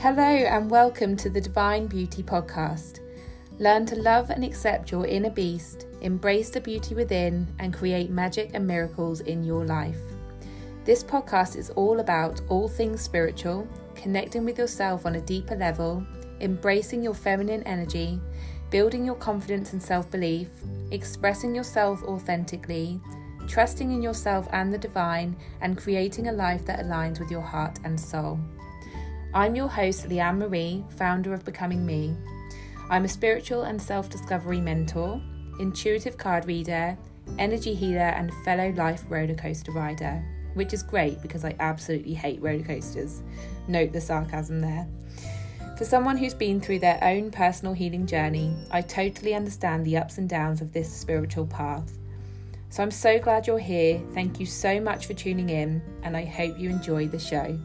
Hello, 0.00 0.22
and 0.22 0.70
welcome 0.70 1.16
to 1.16 1.28
the 1.28 1.40
Divine 1.40 1.88
Beauty 1.88 2.22
Podcast. 2.22 3.00
Learn 3.58 3.84
to 3.86 3.96
love 3.96 4.30
and 4.30 4.44
accept 4.44 4.92
your 4.92 5.04
inner 5.04 5.28
beast, 5.28 5.86
embrace 6.02 6.50
the 6.50 6.60
beauty 6.60 6.94
within, 6.94 7.52
and 7.58 7.74
create 7.74 8.08
magic 8.08 8.50
and 8.54 8.64
miracles 8.64 9.22
in 9.22 9.42
your 9.42 9.64
life. 9.64 9.98
This 10.84 11.02
podcast 11.02 11.56
is 11.56 11.70
all 11.70 11.98
about 11.98 12.40
all 12.48 12.68
things 12.68 13.00
spiritual, 13.00 13.66
connecting 13.96 14.44
with 14.44 14.56
yourself 14.56 15.04
on 15.04 15.16
a 15.16 15.20
deeper 15.20 15.56
level, 15.56 16.06
embracing 16.40 17.02
your 17.02 17.12
feminine 17.12 17.64
energy, 17.64 18.20
building 18.70 19.04
your 19.04 19.16
confidence 19.16 19.72
and 19.72 19.82
self 19.82 20.08
belief, 20.12 20.46
expressing 20.92 21.56
yourself 21.56 22.04
authentically, 22.04 23.00
trusting 23.48 23.90
in 23.90 24.00
yourself 24.00 24.46
and 24.52 24.72
the 24.72 24.78
divine, 24.78 25.36
and 25.60 25.76
creating 25.76 26.28
a 26.28 26.32
life 26.32 26.64
that 26.66 26.86
aligns 26.86 27.18
with 27.18 27.32
your 27.32 27.42
heart 27.42 27.80
and 27.82 27.98
soul. 27.98 28.38
I'm 29.34 29.54
your 29.54 29.68
host, 29.68 30.08
Leanne 30.08 30.38
Marie, 30.38 30.82
founder 30.96 31.34
of 31.34 31.44
Becoming 31.44 31.84
Me. 31.84 32.16
I'm 32.88 33.04
a 33.04 33.08
spiritual 33.08 33.64
and 33.64 33.80
self 33.80 34.08
discovery 34.08 34.58
mentor, 34.58 35.20
intuitive 35.60 36.16
card 36.16 36.46
reader, 36.46 36.96
energy 37.38 37.74
healer, 37.74 38.00
and 38.00 38.32
fellow 38.42 38.70
life 38.70 39.04
roller 39.10 39.34
coaster 39.34 39.70
rider, 39.70 40.24
which 40.54 40.72
is 40.72 40.82
great 40.82 41.20
because 41.20 41.44
I 41.44 41.54
absolutely 41.60 42.14
hate 42.14 42.40
roller 42.40 42.64
coasters. 42.64 43.22
Note 43.68 43.92
the 43.92 44.00
sarcasm 44.00 44.60
there. 44.60 44.88
For 45.76 45.84
someone 45.84 46.16
who's 46.16 46.32
been 46.34 46.58
through 46.58 46.78
their 46.78 46.98
own 47.04 47.30
personal 47.30 47.74
healing 47.74 48.06
journey, 48.06 48.56
I 48.70 48.80
totally 48.80 49.34
understand 49.34 49.84
the 49.84 49.98
ups 49.98 50.16
and 50.16 50.26
downs 50.26 50.62
of 50.62 50.72
this 50.72 50.90
spiritual 50.90 51.46
path. 51.46 51.98
So 52.70 52.82
I'm 52.82 52.90
so 52.90 53.18
glad 53.18 53.46
you're 53.46 53.58
here. 53.58 54.00
Thank 54.14 54.40
you 54.40 54.46
so 54.46 54.80
much 54.80 55.06
for 55.06 55.12
tuning 55.12 55.50
in, 55.50 55.82
and 56.02 56.16
I 56.16 56.24
hope 56.24 56.58
you 56.58 56.70
enjoy 56.70 57.08
the 57.08 57.18
show. 57.18 57.58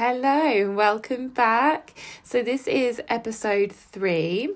Hello, 0.00 0.46
and 0.46 0.76
welcome 0.76 1.26
back. 1.26 1.92
So, 2.22 2.40
this 2.40 2.68
is 2.68 3.02
episode 3.08 3.72
three, 3.72 4.48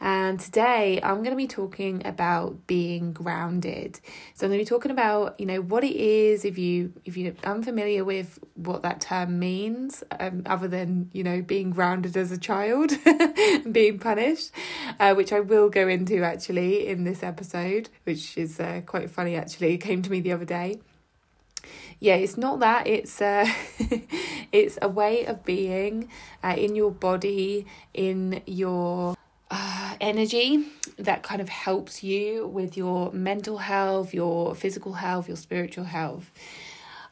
and 0.00 0.40
today 0.40 0.98
I'm 1.02 1.18
going 1.18 1.32
to 1.32 1.36
be 1.36 1.46
talking 1.46 2.06
about 2.06 2.66
being 2.66 3.12
grounded. 3.12 4.00
So, 4.32 4.46
I'm 4.46 4.50
going 4.50 4.60
to 4.60 4.64
be 4.64 4.66
talking 4.66 4.90
about 4.90 5.38
you 5.38 5.44
know 5.44 5.60
what 5.60 5.84
it 5.84 5.94
is 5.94 6.46
if 6.46 6.56
you 6.56 6.94
if 7.04 7.18
you're 7.18 7.34
unfamiliar 7.44 8.02
with 8.02 8.38
what 8.54 8.80
that 8.80 9.02
term 9.02 9.38
means, 9.38 10.02
um, 10.18 10.42
other 10.46 10.68
than 10.68 11.10
you 11.12 11.22
know 11.22 11.42
being 11.42 11.68
grounded 11.68 12.16
as 12.16 12.32
a 12.32 12.38
child, 12.38 12.92
being 13.70 13.98
punished, 13.98 14.52
uh, 14.98 15.12
which 15.12 15.34
I 15.34 15.40
will 15.40 15.68
go 15.68 15.86
into 15.86 16.24
actually 16.24 16.86
in 16.86 17.04
this 17.04 17.22
episode, 17.22 17.90
which 18.04 18.38
is 18.38 18.58
uh, 18.58 18.80
quite 18.86 19.10
funny 19.10 19.36
actually. 19.36 19.74
It 19.74 19.82
came 19.82 20.00
to 20.00 20.10
me 20.10 20.20
the 20.20 20.32
other 20.32 20.46
day 20.46 20.80
yeah, 22.00 22.14
it's 22.14 22.36
not 22.36 22.60
that. 22.60 22.86
It's 22.86 23.20
uh, 23.20 23.46
it's 24.52 24.78
a 24.80 24.88
way 24.88 25.26
of 25.26 25.44
being 25.44 26.08
uh, 26.44 26.54
in 26.56 26.76
your 26.76 26.90
body, 26.90 27.66
in 27.92 28.42
your 28.46 29.16
uh, 29.50 29.94
energy 30.00 30.66
that 30.98 31.22
kind 31.22 31.40
of 31.40 31.48
helps 31.48 32.04
you 32.04 32.46
with 32.46 32.76
your 32.76 33.10
mental 33.12 33.58
health, 33.58 34.14
your 34.14 34.54
physical 34.54 34.94
health, 34.94 35.26
your 35.28 35.36
spiritual 35.36 35.84
health. 35.84 36.30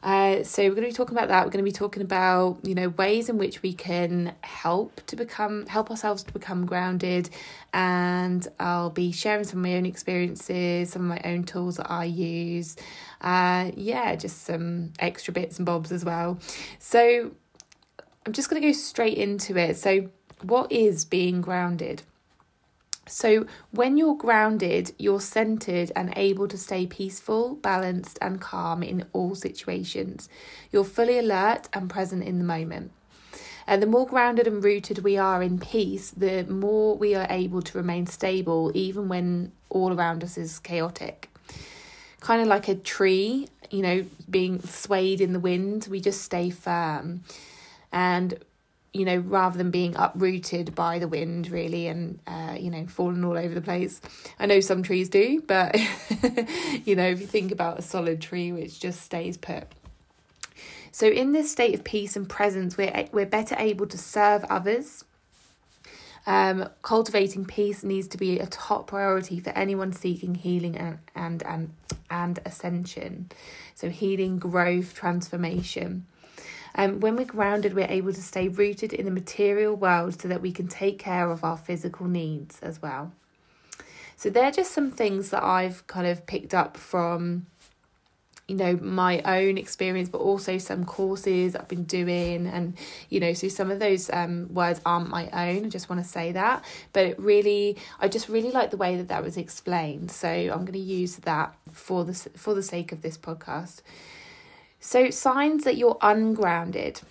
Uh, 0.03 0.43
so 0.43 0.63
we're 0.63 0.75
going 0.75 0.83
to 0.83 0.89
be 0.89 0.93
talking 0.93 1.17
about 1.17 1.27
that. 1.29 1.45
We're 1.45 1.51
going 1.51 1.65
to 1.65 1.69
be 1.69 1.71
talking 1.71 2.03
about 2.03 2.59
you 2.63 2.75
know 2.75 2.89
ways 2.89 3.29
in 3.29 3.37
which 3.37 3.61
we 3.61 3.73
can 3.73 4.33
help 4.41 5.01
to 5.07 5.15
become 5.15 5.65
help 5.65 5.89
ourselves 5.89 6.23
to 6.23 6.33
become 6.33 6.65
grounded, 6.65 7.29
and 7.73 8.47
I'll 8.59 8.89
be 8.89 9.11
sharing 9.11 9.43
some 9.43 9.59
of 9.59 9.63
my 9.63 9.75
own 9.75 9.85
experiences, 9.85 10.91
some 10.91 11.03
of 11.03 11.07
my 11.07 11.21
own 11.29 11.43
tools 11.43 11.77
that 11.77 11.89
I 11.91 12.05
use. 12.05 12.75
Uh, 13.21 13.71
yeah, 13.75 14.15
just 14.15 14.43
some 14.43 14.93
extra 14.99 15.33
bits 15.33 15.57
and 15.57 15.65
bobs 15.65 15.91
as 15.91 16.05
well. 16.05 16.39
So 16.79 17.31
I'm 18.25 18.33
just 18.33 18.49
going 18.49 18.61
to 18.61 18.67
go 18.67 18.73
straight 18.73 19.17
into 19.17 19.57
it. 19.57 19.77
So 19.77 20.09
what 20.43 20.71
is 20.71 21.05
being 21.05 21.41
grounded? 21.41 22.03
So, 23.07 23.45
when 23.71 23.97
you're 23.97 24.15
grounded, 24.15 24.93
you're 24.97 25.21
centered 25.21 25.91
and 25.95 26.13
able 26.15 26.47
to 26.47 26.57
stay 26.57 26.85
peaceful, 26.85 27.55
balanced, 27.55 28.17
and 28.21 28.41
calm 28.41 28.83
in 28.83 29.05
all 29.13 29.35
situations. 29.35 30.29
You're 30.71 30.83
fully 30.83 31.17
alert 31.17 31.69
and 31.73 31.89
present 31.89 32.23
in 32.23 32.37
the 32.37 32.43
moment. 32.43 32.91
And 33.67 33.81
the 33.81 33.87
more 33.87 34.07
grounded 34.07 34.47
and 34.47 34.63
rooted 34.63 34.99
we 34.99 35.17
are 35.17 35.43
in 35.43 35.59
peace, 35.59 36.11
the 36.11 36.45
more 36.45 36.97
we 36.97 37.15
are 37.15 37.27
able 37.29 37.61
to 37.61 37.77
remain 37.77 38.07
stable, 38.07 38.71
even 38.73 39.09
when 39.09 39.51
all 39.69 39.93
around 39.93 40.23
us 40.23 40.37
is 40.37 40.57
chaotic. 40.59 41.29
Kind 42.21 42.41
of 42.41 42.47
like 42.47 42.69
a 42.69 42.75
tree, 42.75 43.49
you 43.69 43.81
know, 43.81 44.05
being 44.29 44.61
swayed 44.61 45.19
in 45.19 45.33
the 45.33 45.39
wind, 45.39 45.87
we 45.91 45.99
just 45.99 46.21
stay 46.21 46.49
firm. 46.49 47.23
And 47.91 48.39
you 48.97 49.05
know, 49.05 49.17
rather 49.17 49.57
than 49.57 49.69
being 49.69 49.95
uprooted 49.95 50.73
by 50.73 50.97
the 50.97 51.07
wind, 51.07 51.51
really, 51.51 51.87
and, 51.87 52.19
uh, 52.25 52.55
you 52.59 52.71
know, 52.71 52.87
falling 52.87 53.23
all 53.23 53.37
over 53.37 53.53
the 53.53 53.61
place. 53.61 54.01
I 54.39 54.47
know 54.47 54.59
some 54.59 54.81
trees 54.81 55.07
do, 55.07 55.41
but, 55.45 55.75
you 56.85 56.95
know, 56.95 57.07
if 57.07 57.21
you 57.21 57.27
think 57.27 57.51
about 57.51 57.77
a 57.77 57.83
solid 57.83 58.21
tree 58.21 58.51
which 58.51 58.79
just 58.79 59.01
stays 59.01 59.37
put. 59.37 59.65
So, 60.91 61.07
in 61.07 61.31
this 61.31 61.51
state 61.51 61.75
of 61.75 61.83
peace 61.83 62.15
and 62.15 62.27
presence, 62.27 62.75
we're, 62.75 63.07
we're 63.11 63.27
better 63.27 63.55
able 63.59 63.85
to 63.85 63.97
serve 63.99 64.43
others. 64.45 65.05
Um, 66.25 66.67
cultivating 66.81 67.45
peace 67.45 67.83
needs 67.83 68.07
to 68.09 68.17
be 68.17 68.39
a 68.39 68.47
top 68.47 68.87
priority 68.87 69.39
for 69.39 69.51
anyone 69.51 69.93
seeking 69.93 70.35
healing 70.35 70.75
and, 70.75 70.97
and, 71.15 71.43
and, 71.43 71.73
and 72.09 72.39
ascension. 72.45 73.29
So, 73.75 73.89
healing, 73.89 74.39
growth, 74.39 74.95
transformation. 74.95 76.07
Um, 76.77 76.99
when 76.99 77.15
we're 77.15 77.25
grounded, 77.25 77.73
we're 77.73 77.87
able 77.89 78.13
to 78.13 78.21
stay 78.21 78.47
rooted 78.47 78.93
in 78.93 79.05
the 79.05 79.11
material 79.11 79.75
world 79.75 80.21
so 80.21 80.27
that 80.27 80.41
we 80.41 80.51
can 80.51 80.67
take 80.67 80.99
care 80.99 81.31
of 81.31 81.43
our 81.43 81.57
physical 81.57 82.07
needs 82.07 82.59
as 82.61 82.81
well. 82.81 83.11
So, 84.15 84.29
they're 84.29 84.51
just 84.51 84.71
some 84.71 84.91
things 84.91 85.31
that 85.31 85.43
I've 85.43 85.85
kind 85.87 86.07
of 86.07 86.25
picked 86.25 86.53
up 86.53 86.77
from 86.77 87.47
you 88.47 88.55
know 88.55 88.77
my 88.77 89.21
own 89.23 89.57
experience 89.57 90.07
but 90.07 90.19
also 90.19 90.57
some 90.57 90.85
courses 90.85 91.53
i've 91.55 91.67
been 91.67 91.83
doing 91.83 92.47
and 92.47 92.77
you 93.09 93.19
know 93.19 93.33
so 93.33 93.47
some 93.49 93.69
of 93.69 93.79
those 93.79 94.09
um, 94.11 94.47
words 94.53 94.79
aren't 94.85 95.09
my 95.09 95.25
own 95.33 95.65
i 95.65 95.69
just 95.69 95.89
want 95.89 96.01
to 96.01 96.07
say 96.07 96.31
that. 96.31 96.63
But 96.93 97.05
it 97.07 97.19
really 97.19 97.77
i 97.99 98.07
just 98.07 98.29
really 98.29 98.51
like 98.51 98.71
the 98.71 98.77
way 98.77 98.95
that 98.95 99.09
that 99.09 99.23
was 99.23 99.37
explained. 99.37 100.11
So 100.11 100.29
i'm 100.29 100.61
going 100.61 100.73
to 100.73 100.79
use 100.79 101.17
that 101.17 101.53
for 101.71 102.05
the 102.05 102.13
for 102.13 102.53
the 102.53 102.63
sake 102.63 102.91
of 102.91 103.01
this 103.01 103.17
podcast 103.17 103.81
so, 104.79 105.09
signs 105.09 105.63
that 105.63 105.77
you're 105.77 105.97
ungrounded. 106.01 107.01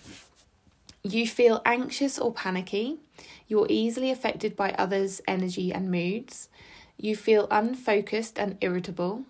You 1.03 1.27
feel 1.27 1.61
anxious 1.65 2.17
or 2.17 2.33
panicky. 2.33 2.97
You're 3.47 3.67
easily 3.69 4.11
affected 4.11 4.55
by 4.55 4.71
others' 4.71 5.21
energy 5.27 5.73
and 5.73 5.91
moods. 5.91 6.49
You 6.97 7.15
feel 7.15 7.47
unfocused 7.51 8.39
and 8.39 8.57
irritable. 8.61 9.23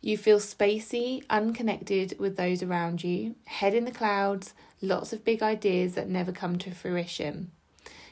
You 0.00 0.16
feel 0.16 0.38
spacey, 0.38 1.24
unconnected 1.28 2.18
with 2.18 2.36
those 2.36 2.62
around 2.62 3.02
you, 3.02 3.34
head 3.46 3.74
in 3.74 3.84
the 3.84 3.90
clouds, 3.90 4.54
lots 4.80 5.12
of 5.12 5.24
big 5.24 5.42
ideas 5.42 5.94
that 5.94 6.08
never 6.08 6.32
come 6.32 6.58
to 6.58 6.70
fruition. 6.70 7.50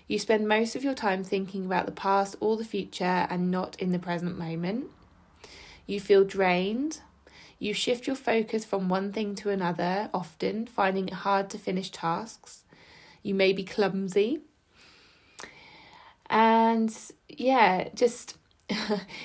You 0.08 0.18
spend 0.18 0.48
most 0.48 0.74
of 0.74 0.84
your 0.84 0.94
time 0.94 1.22
thinking 1.22 1.64
about 1.64 1.86
the 1.86 1.92
past 1.92 2.36
or 2.40 2.56
the 2.56 2.64
future 2.64 3.26
and 3.30 3.50
not 3.50 3.80
in 3.80 3.92
the 3.92 3.98
present 3.98 4.38
moment. 4.38 4.86
You 5.86 6.00
feel 6.00 6.24
drained, 6.24 7.00
you 7.64 7.72
shift 7.72 8.06
your 8.06 8.16
focus 8.16 8.64
from 8.64 8.90
one 8.90 9.10
thing 9.10 9.34
to 9.36 9.48
another, 9.48 10.10
often 10.12 10.66
finding 10.66 11.08
it 11.08 11.14
hard 11.14 11.48
to 11.48 11.58
finish 11.58 11.90
tasks. 11.90 12.64
You 13.22 13.34
may 13.34 13.54
be 13.54 13.64
clumsy. 13.64 14.40
And 16.28 16.94
yeah, 17.28 17.88
just 17.94 18.36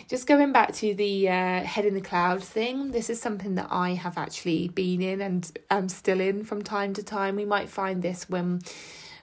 just 0.07 0.25
going 0.25 0.53
back 0.53 0.73
to 0.75 0.93
the 0.93 1.27
uh, 1.27 1.63
head 1.63 1.83
in 1.83 1.95
the 1.95 2.01
clouds 2.01 2.47
thing, 2.47 2.91
this 2.91 3.09
is 3.09 3.21
something 3.21 3.55
that 3.55 3.67
I 3.69 3.95
have 3.95 4.17
actually 4.17 4.69
been 4.69 5.01
in 5.01 5.19
and 5.19 5.51
am 5.69 5.89
still 5.89 6.21
in 6.21 6.45
from 6.45 6.61
time 6.61 6.93
to 6.93 7.03
time. 7.03 7.35
We 7.35 7.45
might 7.45 7.67
find 7.67 8.01
this 8.01 8.29
when 8.29 8.61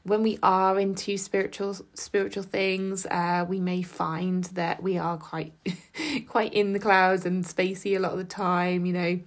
when 0.06 0.22
we 0.22 0.38
are 0.40 0.78
into 0.78 1.18
spiritual 1.18 1.76
spiritual 1.94 2.44
things, 2.44 3.06
uh, 3.06 3.44
we 3.48 3.58
may 3.58 3.82
find 3.82 4.44
that 4.44 4.80
we 4.80 4.98
are 4.98 5.18
quite 5.18 5.52
quite 6.28 6.54
in 6.54 6.72
the 6.72 6.78
clouds 6.78 7.26
and 7.26 7.44
spacey 7.44 7.96
a 7.96 7.98
lot 7.98 8.12
of 8.12 8.18
the 8.18 8.24
time. 8.24 8.86
You 8.86 8.92
know, 8.92 9.20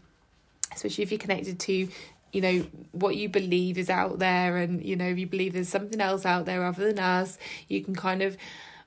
especially 0.73 1.03
if 1.03 1.11
you're 1.11 1.19
connected 1.19 1.59
to 1.59 1.89
you 2.31 2.41
know 2.41 2.65
what 2.93 3.17
you 3.17 3.27
believe 3.27 3.77
is 3.77 3.89
out 3.89 4.19
there, 4.19 4.55
and 4.55 4.83
you 4.83 4.95
know 4.95 5.07
if 5.07 5.17
you 5.17 5.27
believe 5.27 5.51
there's 5.51 5.67
something 5.67 5.99
else 5.99 6.25
out 6.25 6.45
there 6.45 6.65
other 6.65 6.85
than 6.85 6.99
us, 6.99 7.37
you 7.67 7.83
can 7.83 7.93
kind 7.93 8.21
of 8.21 8.37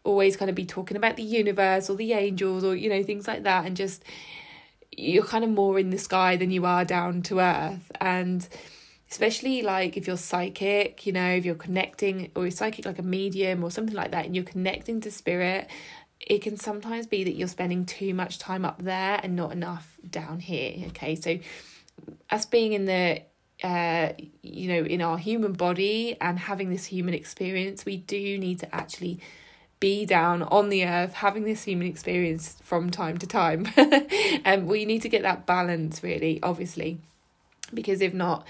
always 0.03 0.37
kind 0.37 0.49
of 0.49 0.55
be 0.55 0.65
talking 0.65 0.97
about 0.97 1.17
the 1.17 1.23
universe 1.23 1.91
or 1.91 1.97
the 1.97 2.13
angels 2.15 2.65
or 2.65 2.75
you 2.75 2.89
know 2.89 3.03
things 3.03 3.29
like 3.29 3.43
that, 3.43 3.67
and 3.67 3.77
just 3.77 4.03
you're 4.97 5.25
kind 5.25 5.45
of 5.45 5.51
more 5.51 5.79
in 5.79 5.91
the 5.91 5.99
sky 5.99 6.37
than 6.37 6.51
you 6.51 6.65
are 6.65 6.85
down 6.87 7.23
to 7.23 7.41
earth 7.41 7.93
and 8.01 8.49
especially 9.13 9.61
like 9.61 9.99
if 9.99 10.07
you're 10.07 10.17
psychic, 10.17 11.05
you 11.05 11.13
know, 11.13 11.29
if 11.29 11.45
you're 11.45 11.55
connecting 11.55 12.31
or 12.35 12.45
you're 12.45 12.51
psychic 12.51 12.87
like 12.87 12.99
a 12.99 13.03
medium 13.03 13.63
or 13.63 13.71
something 13.71 13.95
like 13.95 14.11
that, 14.11 14.25
and 14.25 14.35
you're 14.35 14.43
connecting 14.43 15.03
to 15.03 15.11
spirit, 15.11 15.69
it 16.19 16.41
can 16.41 16.57
sometimes 16.57 17.07
be 17.07 17.23
that 17.23 17.35
you're 17.35 17.47
spending 17.47 17.85
too 17.85 18.15
much 18.15 18.39
time 18.39 18.65
up 18.65 18.81
there 18.81 19.21
and 19.23 19.37
not 19.37 19.53
enough 19.53 19.99
down 20.09 20.41
here. 20.41 20.87
Okay, 20.89 21.15
so 21.15 21.39
us 22.31 22.47
being 22.47 22.73
in 22.73 22.87
the 22.87 23.21
uh, 23.63 24.15
you 24.43 24.67
know, 24.67 24.83
in 24.83 25.03
our 25.03 25.19
human 25.19 25.53
body 25.53 26.17
and 26.21 26.39
having 26.39 26.71
this 26.71 26.87
human 26.87 27.13
experience, 27.13 27.85
we 27.85 27.99
do 27.99 28.39
need 28.39 28.59
to 28.59 28.75
actually 28.75 29.21
be 29.79 30.07
down 30.07 30.43
on 30.45 30.69
the 30.69 30.87
earth 30.87 31.13
having 31.13 31.45
this 31.45 31.65
human 31.65 31.87
experience 31.87 32.57
from 32.63 32.91
time 32.91 33.19
to 33.19 33.27
time. 33.27 33.69
and 34.45 34.67
we 34.67 34.87
need 34.87 35.03
to 35.03 35.09
get 35.09 35.23
that 35.23 35.45
balance, 35.45 36.03
really, 36.03 36.41
obviously, 36.43 36.99
because 37.75 38.01
if 38.01 38.15
not, 38.15 38.47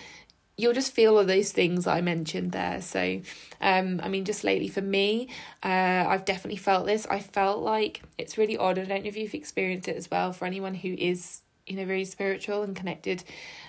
you'll 0.56 0.72
just 0.74 0.92
feel 0.92 1.16
all 1.16 1.24
those 1.24 1.52
things 1.52 1.86
I 1.86 2.00
mentioned 2.00 2.52
there. 2.52 2.80
So, 2.82 3.20
um, 3.60 4.00
I 4.02 4.08
mean, 4.08 4.24
just 4.24 4.44
lately 4.44 4.68
for 4.68 4.82
me, 4.82 5.28
uh, 5.62 6.04
I've 6.08 6.24
definitely 6.24 6.58
felt 6.58 6.86
this. 6.86 7.06
I 7.06 7.20
felt 7.20 7.60
like 7.60 8.02
it's 8.18 8.36
really 8.36 8.56
odd. 8.56 8.78
I 8.78 8.84
don't 8.84 9.02
know 9.02 9.08
if 9.08 9.16
you've 9.16 9.34
experienced 9.34 9.88
it 9.88 9.96
as 9.96 10.10
well. 10.10 10.32
For 10.32 10.44
anyone 10.44 10.74
who 10.74 10.94
is, 10.94 11.40
you 11.66 11.76
know, 11.76 11.86
very 11.86 12.04
spiritual 12.04 12.62
and 12.62 12.76
connected, 12.76 13.24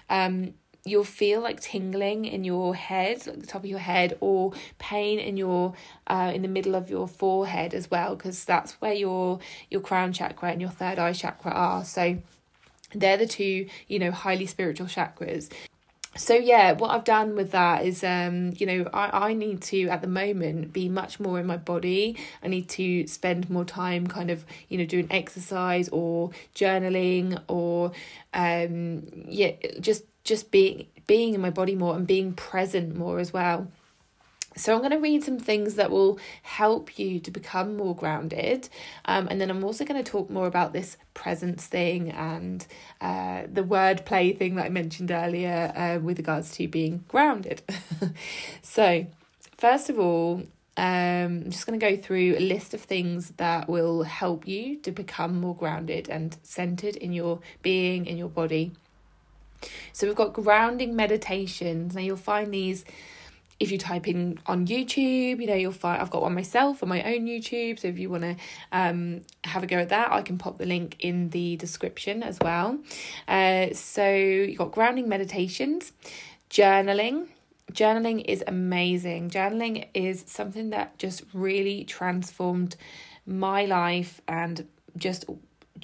um, 0.09 0.53
you'll 0.85 1.05
feel 1.05 1.39
like 1.39 1.61
tingling 1.61 2.25
in 2.25 2.43
your 2.43 2.75
head, 2.75 3.25
like 3.25 3.39
the 3.39 3.47
top 3.47 3.63
of 3.63 3.69
your 3.69 3.79
head, 3.79 4.17
or 4.19 4.51
pain 4.79 5.17
in 5.17 5.37
your 5.37 5.73
uh 6.07 6.31
in 6.35 6.41
the 6.41 6.47
middle 6.49 6.75
of 6.75 6.89
your 6.89 7.07
forehead 7.07 7.73
as 7.73 7.89
well, 7.89 8.15
because 8.15 8.43
that's 8.43 8.73
where 8.81 8.93
your 8.93 9.39
your 9.71 9.79
crown 9.79 10.11
chakra 10.11 10.51
and 10.51 10.59
your 10.59 10.69
third 10.69 10.99
eye 10.99 11.13
chakra 11.13 11.51
are. 11.51 11.85
So 11.85 12.17
they're 12.93 13.17
the 13.17 13.25
two, 13.25 13.67
you 13.87 13.97
know, 13.97 14.11
highly 14.11 14.45
spiritual 14.45 14.87
chakras 14.87 15.49
so 16.15 16.35
yeah 16.35 16.73
what 16.73 16.91
i've 16.91 17.03
done 17.03 17.35
with 17.35 17.51
that 17.51 17.83
is 17.85 18.03
um 18.03 18.53
you 18.57 18.65
know 18.65 18.89
i 18.93 19.29
i 19.29 19.33
need 19.33 19.61
to 19.61 19.87
at 19.87 20.01
the 20.01 20.07
moment 20.07 20.71
be 20.71 20.87
much 20.87 21.19
more 21.19 21.39
in 21.39 21.45
my 21.45 21.57
body. 21.57 22.17
I 22.43 22.47
need 22.47 22.69
to 22.69 23.07
spend 23.07 23.49
more 23.49 23.65
time 23.65 24.07
kind 24.07 24.29
of 24.29 24.45
you 24.69 24.77
know 24.77 24.85
doing 24.85 25.07
exercise 25.09 25.89
or 25.89 26.31
journaling 26.55 27.41
or 27.47 27.91
um 28.33 29.03
yeah 29.27 29.51
just 29.79 30.03
just 30.23 30.51
being 30.51 30.87
being 31.07 31.33
in 31.33 31.41
my 31.41 31.49
body 31.49 31.75
more 31.75 31.95
and 31.95 32.05
being 32.05 32.33
present 32.33 32.95
more 32.95 33.19
as 33.19 33.33
well 33.33 33.67
so 34.55 34.73
I'm 34.73 34.79
going 34.79 34.91
to 34.91 34.97
read 34.97 35.23
some 35.23 35.39
things 35.39 35.75
that 35.75 35.89
will 35.91 36.19
help 36.43 36.99
you 36.99 37.19
to 37.19 37.31
become 37.31 37.75
more 37.75 37.95
grounded, 37.95 38.69
um, 39.05 39.27
and 39.29 39.39
then 39.41 39.49
I'm 39.49 39.63
also 39.63 39.85
going 39.85 40.03
to 40.03 40.09
talk 40.09 40.29
more 40.29 40.47
about 40.47 40.73
this 40.73 40.97
presence 41.13 41.65
thing 41.65 42.11
and 42.11 42.65
uh, 43.01 43.43
the 43.51 43.63
word 43.63 44.05
play 44.05 44.33
thing 44.33 44.55
that 44.55 44.65
I 44.65 44.69
mentioned 44.69 45.11
earlier 45.11 45.71
uh, 45.75 45.99
with 45.99 46.17
regards 46.17 46.51
to 46.53 46.67
being 46.67 47.03
grounded. 47.07 47.61
so, 48.61 49.05
first 49.57 49.89
of 49.89 49.99
all, 49.99 50.43
um, 50.75 51.43
I'm 51.45 51.51
just 51.51 51.67
going 51.67 51.79
to 51.79 51.85
go 51.85 52.01
through 52.01 52.35
a 52.37 52.39
list 52.39 52.73
of 52.73 52.81
things 52.81 53.31
that 53.37 53.69
will 53.69 54.03
help 54.03 54.47
you 54.47 54.77
to 54.77 54.91
become 54.91 55.39
more 55.39 55.55
grounded 55.55 56.09
and 56.09 56.35
centered 56.43 56.95
in 56.95 57.13
your 57.13 57.39
being, 57.61 58.05
in 58.05 58.17
your 58.17 58.29
body. 58.29 58.71
So, 59.91 60.07
we've 60.07 60.15
got 60.15 60.33
grounding 60.33 60.95
meditations. 60.95 61.95
Now, 61.95 62.01
you'll 62.01 62.17
find 62.17 62.53
these 62.53 62.85
if 63.63 63.71
you 63.71 63.77
type 63.77 64.09
in 64.09 64.37
on 64.45 64.67
YouTube, 64.67 65.39
you 65.39 65.47
know, 65.47 65.55
you'll 65.55 65.71
find 65.71 66.01
I've 66.01 66.09
got 66.09 66.21
one 66.21 66.35
myself 66.35 66.83
on 66.83 66.89
my 66.89 67.01
own 67.03 67.25
YouTube. 67.25 67.79
So 67.79 67.87
if 67.87 67.97
you 67.97 68.09
want 68.09 68.23
to 68.23 68.35
um, 68.73 69.21
have 69.45 69.63
a 69.63 69.67
go 69.67 69.77
at 69.77 69.89
that, 69.89 70.11
I 70.11 70.21
can 70.21 70.37
pop 70.37 70.57
the 70.57 70.65
link 70.65 70.97
in 70.99 71.29
the 71.29 71.55
description 71.55 72.23
as 72.23 72.37
well. 72.41 72.77
Uh, 73.25 73.73
so 73.73 74.05
you've 74.05 74.57
got 74.57 74.73
grounding 74.73 75.07
meditations, 75.07 75.93
journaling. 76.49 77.27
Journaling 77.71 78.25
is 78.25 78.43
amazing. 78.45 79.29
Journaling 79.29 79.87
is 79.93 80.25
something 80.27 80.71
that 80.71 80.97
just 80.97 81.23
really 81.33 81.85
transformed 81.85 82.75
my 83.25 83.63
life 83.63 84.19
and 84.27 84.67
just 84.97 85.23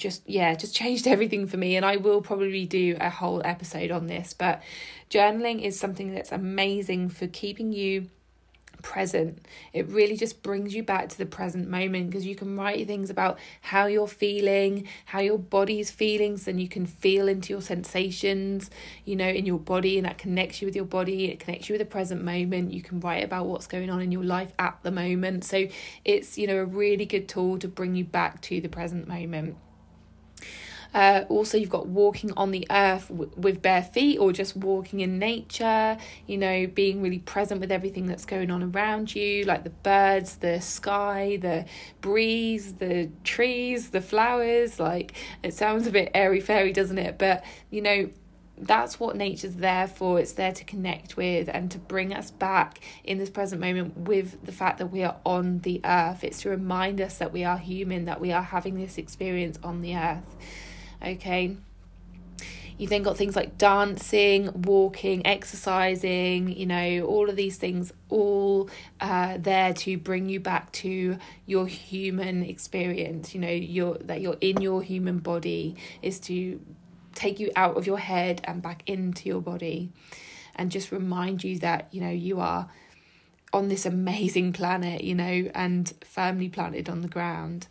just 0.00 0.28
yeah 0.28 0.54
just 0.54 0.74
changed 0.74 1.06
everything 1.14 1.46
for 1.46 1.56
me 1.56 1.76
and 1.76 1.86
i 1.86 1.96
will 1.96 2.20
probably 2.20 2.66
do 2.66 2.96
a 3.00 3.10
whole 3.10 3.40
episode 3.44 3.90
on 3.90 4.06
this 4.06 4.32
but 4.32 4.62
journaling 5.10 5.62
is 5.62 5.78
something 5.78 6.12
that's 6.14 6.32
amazing 6.32 7.08
for 7.08 7.26
keeping 7.28 7.72
you 7.72 8.08
present. 8.82 9.46
It 9.72 9.88
really 9.88 10.16
just 10.16 10.42
brings 10.42 10.74
you 10.74 10.82
back 10.82 11.08
to 11.10 11.18
the 11.18 11.26
present 11.26 11.68
moment 11.68 12.10
because 12.10 12.26
you 12.26 12.34
can 12.34 12.56
write 12.56 12.86
things 12.86 13.10
about 13.10 13.38
how 13.60 13.86
you're 13.86 14.08
feeling 14.08 14.88
how 15.06 15.20
your 15.20 15.38
body's 15.38 15.90
feelings, 15.90 16.48
and 16.48 16.60
you 16.60 16.68
can 16.68 16.86
feel 16.86 17.28
into 17.28 17.52
your 17.52 17.62
sensations 17.62 18.70
you 19.04 19.16
know 19.16 19.28
in 19.28 19.46
your 19.46 19.58
body 19.58 19.98
and 19.98 20.06
that 20.06 20.18
connects 20.18 20.60
you 20.60 20.66
with 20.66 20.76
your 20.76 20.84
body 20.84 21.26
it 21.26 21.40
connects 21.40 21.68
you 21.68 21.74
with 21.74 21.80
the 21.80 21.86
present 21.86 22.22
moment. 22.22 22.72
You 22.72 22.82
can 22.82 23.00
write 23.00 23.24
about 23.24 23.46
what's 23.46 23.66
going 23.66 23.90
on 23.90 24.00
in 24.00 24.12
your 24.12 24.24
life 24.24 24.52
at 24.58 24.78
the 24.82 24.90
moment. 24.90 25.44
So 25.44 25.66
it's 26.04 26.38
you 26.38 26.46
know 26.46 26.56
a 26.56 26.64
really 26.64 27.06
good 27.06 27.28
tool 27.28 27.58
to 27.58 27.68
bring 27.68 27.94
you 27.94 28.04
back 28.04 28.40
to 28.42 28.60
the 28.60 28.68
present 28.68 29.06
moment 29.06 29.56
uh, 30.92 31.24
also, 31.28 31.56
you've 31.56 31.70
got 31.70 31.86
walking 31.86 32.32
on 32.32 32.50
the 32.50 32.66
earth 32.70 33.08
w- 33.08 33.30
with 33.36 33.62
bare 33.62 33.82
feet 33.82 34.18
or 34.18 34.32
just 34.32 34.56
walking 34.56 35.00
in 35.00 35.18
nature, 35.18 35.96
you 36.26 36.36
know, 36.36 36.66
being 36.66 37.00
really 37.00 37.20
present 37.20 37.60
with 37.60 37.70
everything 37.70 38.06
that's 38.06 38.24
going 38.24 38.50
on 38.50 38.62
around 38.74 39.14
you, 39.14 39.44
like 39.44 39.62
the 39.62 39.70
birds, 39.70 40.36
the 40.36 40.60
sky, 40.60 41.38
the 41.40 41.64
breeze, 42.00 42.74
the 42.74 43.08
trees, 43.22 43.90
the 43.90 44.00
flowers. 44.00 44.80
Like, 44.80 45.12
it 45.42 45.54
sounds 45.54 45.86
a 45.86 45.92
bit 45.92 46.10
airy 46.12 46.40
fairy, 46.40 46.72
doesn't 46.72 46.98
it? 46.98 47.18
But, 47.18 47.44
you 47.70 47.82
know, 47.82 48.10
that's 48.58 48.98
what 48.98 49.16
nature's 49.16 49.54
there 49.54 49.86
for. 49.86 50.18
It's 50.18 50.32
there 50.32 50.52
to 50.52 50.64
connect 50.64 51.16
with 51.16 51.48
and 51.48 51.70
to 51.70 51.78
bring 51.78 52.12
us 52.12 52.32
back 52.32 52.80
in 53.04 53.18
this 53.18 53.30
present 53.30 53.60
moment 53.60 53.96
with 53.96 54.44
the 54.44 54.52
fact 54.52 54.78
that 54.78 54.88
we 54.88 55.04
are 55.04 55.16
on 55.24 55.60
the 55.60 55.80
earth. 55.84 56.24
It's 56.24 56.42
to 56.42 56.50
remind 56.50 57.00
us 57.00 57.18
that 57.18 57.32
we 57.32 57.44
are 57.44 57.58
human, 57.58 58.06
that 58.06 58.20
we 58.20 58.32
are 58.32 58.42
having 58.42 58.74
this 58.74 58.98
experience 58.98 59.58
on 59.62 59.82
the 59.82 59.96
earth 59.96 60.36
okay 61.04 61.56
You've 62.80 62.88
then 62.88 63.02
got 63.02 63.18
things 63.18 63.36
like 63.36 63.58
dancing, 63.58 64.62
walking, 64.62 65.26
exercising, 65.26 66.56
you 66.56 66.64
know, 66.64 67.04
all 67.04 67.28
of 67.28 67.36
these 67.36 67.58
things, 67.58 67.92
all 68.08 68.70
uh, 69.02 69.36
there 69.38 69.74
to 69.74 69.98
bring 69.98 70.30
you 70.30 70.40
back 70.40 70.72
to 70.72 71.18
your 71.44 71.66
human 71.66 72.42
experience, 72.42 73.34
you 73.34 73.40
know, 73.42 73.50
your 73.50 73.98
that 73.98 74.22
you're 74.22 74.38
in 74.40 74.62
your 74.62 74.82
human 74.82 75.18
body 75.18 75.76
is 76.00 76.18
to 76.20 76.58
take 77.14 77.38
you 77.38 77.50
out 77.54 77.76
of 77.76 77.86
your 77.86 77.98
head 77.98 78.40
and 78.44 78.62
back 78.62 78.82
into 78.86 79.28
your 79.28 79.42
body 79.42 79.90
and 80.56 80.70
just 80.70 80.90
remind 80.90 81.44
you 81.44 81.58
that, 81.58 81.86
you 81.90 82.00
know, 82.00 82.08
you 82.08 82.40
are 82.40 82.70
on 83.52 83.68
this 83.68 83.84
amazing 83.84 84.54
planet, 84.54 85.04
you 85.04 85.14
know, 85.14 85.50
and 85.54 85.92
firmly 86.02 86.48
planted 86.48 86.88
on 86.88 87.02
the 87.02 87.08
ground. 87.08 87.66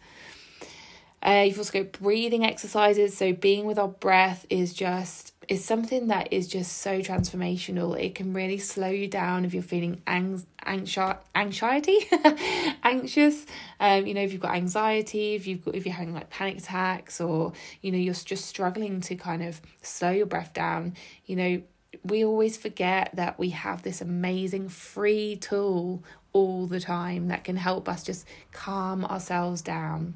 Uh, 1.25 1.43
you've 1.45 1.57
also 1.57 1.83
got 1.83 1.91
breathing 1.93 2.45
exercises. 2.45 3.15
So 3.17 3.33
being 3.33 3.65
with 3.65 3.77
our 3.77 3.87
breath 3.87 4.45
is 4.49 4.73
just 4.73 5.33
is 5.49 5.65
something 5.65 6.07
that 6.07 6.31
is 6.31 6.47
just 6.47 6.77
so 6.77 6.99
transformational. 6.99 7.99
It 7.99 8.13
can 8.13 8.33
really 8.33 8.59
slow 8.59 8.89
you 8.89 9.07
down 9.07 9.45
if 9.45 9.53
you're 9.53 9.63
feeling 9.63 9.99
ang- 10.05 10.45
anxi- 10.63 11.17
anxiety, 11.33 11.97
anxious. 12.83 13.47
Um, 13.79 14.05
you 14.05 14.13
know, 14.13 14.21
if 14.21 14.31
you've 14.31 14.41
got 14.41 14.53
anxiety, 14.53 15.33
if 15.33 15.47
you've 15.47 15.65
got 15.65 15.73
if 15.73 15.85
you're 15.85 15.95
having 15.95 16.13
like 16.13 16.29
panic 16.29 16.59
attacks, 16.59 17.19
or 17.19 17.53
you 17.81 17.91
know 17.91 17.97
you're 17.97 18.13
just 18.13 18.45
struggling 18.45 19.01
to 19.01 19.15
kind 19.15 19.43
of 19.43 19.59
slow 19.81 20.11
your 20.11 20.27
breath 20.27 20.53
down. 20.53 20.93
You 21.25 21.35
know, 21.35 21.61
we 22.03 22.23
always 22.23 22.55
forget 22.55 23.09
that 23.15 23.39
we 23.39 23.49
have 23.49 23.81
this 23.81 24.01
amazing 24.01 24.69
free 24.69 25.35
tool 25.35 26.03
all 26.31 26.67
the 26.67 26.79
time 26.79 27.29
that 27.29 27.43
can 27.43 27.57
help 27.57 27.89
us 27.89 28.03
just 28.03 28.27
calm 28.51 29.03
ourselves 29.03 29.63
down 29.63 30.13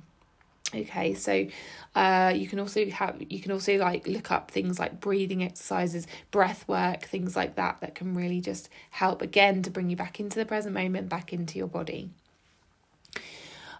okay 0.74 1.14
so 1.14 1.46
uh 1.96 2.34
you 2.36 2.48
can 2.48 2.60
also 2.60 2.90
have 2.90 3.22
you 3.30 3.40
can 3.40 3.52
also 3.52 3.78
like 3.78 4.08
look 4.08 4.32
up 4.32 4.52
things 4.52 4.80
like 4.80 5.00
breathing 5.00 5.44
exercises 5.44 6.08
breath 6.32 6.68
work 6.68 7.04
things 7.04 7.36
like 7.36 7.56
that 7.56 7.80
that 7.82 7.96
can 7.96 8.14
really 8.14 8.42
just 8.42 8.70
help 8.92 9.22
again 9.22 9.62
to 9.62 9.70
bring 9.70 9.90
you 9.90 9.96
back 9.96 10.20
into 10.20 10.38
the 10.38 10.46
present 10.46 10.74
moment 10.74 11.10
back 11.10 11.32
into 11.32 11.58
your 11.58 11.68
body 11.68 12.10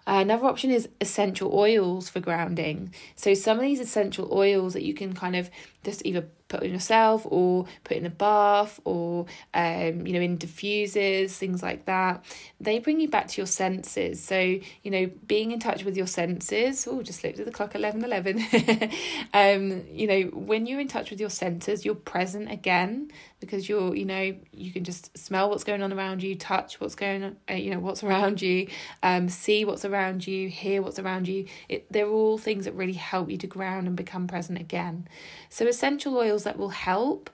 another 0.06 0.46
option 0.48 0.70
is 0.70 0.90
essential 1.00 1.54
oils 1.54 2.10
for 2.10 2.20
grounding. 2.20 2.94
So, 3.16 3.34
some 3.34 3.58
of 3.58 3.64
these 3.64 3.80
essential 3.80 4.30
oils 4.32 4.74
that 4.74 4.84
you 4.84 4.94
can 4.94 5.14
kind 5.14 5.36
of 5.36 5.50
just 5.84 6.06
either 6.06 6.28
put 6.54 6.64
on 6.64 6.72
yourself 6.72 7.26
or 7.30 7.66
put 7.84 7.98
in 7.98 8.06
a 8.06 8.10
bath 8.10 8.80
or 8.86 9.26
um, 9.54 10.06
you 10.08 10.14
know 10.14 10.22
in 10.22 10.38
diffusers 10.38 11.32
things 11.32 11.62
like 11.62 11.86
that 11.86 12.24
they 12.60 12.80
bring 12.80 13.00
you 13.00 13.10
back 13.10 13.28
to 13.28 13.42
your 13.42 13.48
senses. 13.48 14.24
So 14.24 14.40
you 14.40 14.92
know 14.92 15.10
being 15.28 15.52
in 15.52 15.60
touch 15.60 15.84
with 15.84 15.98
your 15.98 16.08
senses 16.08 16.88
oh 16.90 17.02
just 17.02 17.24
looked 17.24 17.40
at 17.40 17.46
the 17.46 17.52
clock 17.52 17.76
11 17.76 18.04
11 18.04 18.40
um 19.34 19.84
you 19.92 20.08
know 20.08 20.22
when 20.34 20.66
you're 20.66 20.80
in 20.80 20.88
touch 20.88 21.10
with 21.10 21.20
your 21.20 21.30
senses 21.30 21.84
you're 21.84 21.96
present 21.96 22.52
again 22.52 23.10
because 23.40 23.68
you're 23.68 23.96
you 23.96 24.06
know 24.06 24.36
you 24.52 24.72
can 24.72 24.84
just 24.84 25.18
smell 25.18 25.50
what's 25.50 25.64
going 25.64 25.82
on 25.82 25.92
around 25.92 26.24
you 26.24 26.36
touch 26.36 26.80
what's 26.80 26.96
going 26.96 27.24
on 27.24 27.36
uh, 27.50 27.54
you 27.54 27.70
know 27.70 27.80
what's 27.80 28.04
around 28.04 28.42
you 28.42 28.68
um 29.02 29.28
see 29.28 29.66
what's 29.66 29.84
around 29.84 30.26
you 30.26 30.50
hear 30.50 30.82
what's 30.82 31.00
around 31.00 31.28
you. 31.28 31.46
It 31.68 31.86
they're 31.92 32.08
all 32.08 32.38
things 32.38 32.66
that 32.66 32.74
really 32.74 32.94
help 32.94 33.30
you 33.30 33.38
to 33.38 33.48
ground 33.48 33.88
and 33.88 33.96
become 33.96 34.28
present 34.28 34.60
again. 34.60 35.08
So 35.50 35.68
essential 35.68 36.18
oils 36.18 36.43
that 36.44 36.58
will 36.58 36.70
help 36.70 37.30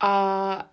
are 0.00 0.66